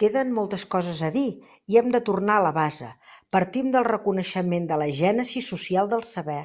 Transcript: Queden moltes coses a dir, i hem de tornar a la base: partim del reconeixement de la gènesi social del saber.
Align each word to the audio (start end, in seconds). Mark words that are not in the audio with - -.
Queden 0.00 0.34
moltes 0.38 0.66
coses 0.74 1.00
a 1.08 1.10
dir, 1.14 1.22
i 1.74 1.80
hem 1.82 1.90
de 1.96 2.02
tornar 2.10 2.38
a 2.42 2.44
la 2.50 2.52
base: 2.60 2.92
partim 3.38 3.74
del 3.78 3.90
reconeixement 3.92 4.72
de 4.74 4.84
la 4.86 4.94
gènesi 5.04 5.48
social 5.52 5.96
del 5.96 6.10
saber. 6.16 6.42